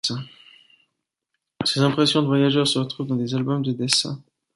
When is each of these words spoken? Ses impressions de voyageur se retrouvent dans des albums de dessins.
Ses 1.63 1.81
impressions 1.81 2.23
de 2.23 2.25
voyageur 2.25 2.65
se 2.67 2.79
retrouvent 2.79 3.05
dans 3.05 3.15
des 3.15 3.35
albums 3.35 3.61
de 3.61 3.71
dessins. 3.71 4.19